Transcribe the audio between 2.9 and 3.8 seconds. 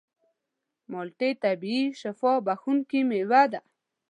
مېوه ده.